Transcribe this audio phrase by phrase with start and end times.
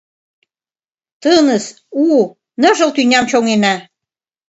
[1.21, 1.65] Тыныс,
[2.05, 2.07] у,
[2.61, 3.75] ныжыл тӱням чоҥена.